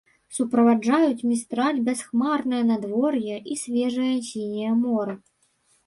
[0.35, 5.15] Суправаджаюць містраль бясхмарнае надвор'е і свежае сіняе мора.